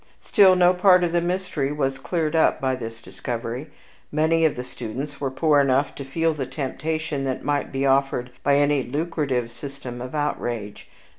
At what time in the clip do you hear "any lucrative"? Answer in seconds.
8.57-9.51